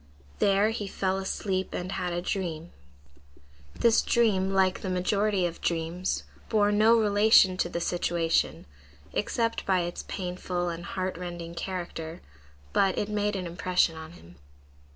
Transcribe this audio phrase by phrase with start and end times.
[0.39, 2.71] There he fell asleep and had a dream.
[3.75, 8.65] This dream, like the majority of dreams, bore no relation to the situation,
[9.13, 12.21] except by its painful and heart rending character,
[12.73, 14.37] but it made an impression on him.